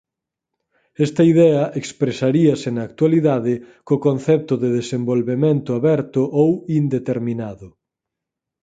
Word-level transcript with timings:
Esta 1.05 1.23
idea 1.33 1.63
expresaríase 1.81 2.67
na 2.71 2.81
actualidade 2.89 3.53
co 3.87 3.95
concepto 4.07 4.53
de 4.63 4.69
desenvolvemento 4.79 5.69
aberto 5.79 6.21
ou 6.41 6.49
indeterminado. 6.79 7.67